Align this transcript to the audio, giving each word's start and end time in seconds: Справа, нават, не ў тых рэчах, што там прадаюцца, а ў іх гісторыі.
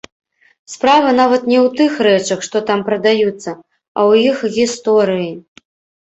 Справа, 0.75 1.09
нават, 1.17 1.43
не 1.51 1.57
ў 1.65 1.81
тых 1.81 1.91
рэчах, 2.07 2.39
што 2.47 2.57
там 2.69 2.79
прадаюцца, 2.87 3.49
а 3.53 3.99
ў 4.09 4.11
іх 4.31 4.37
гісторыі. 4.57 5.29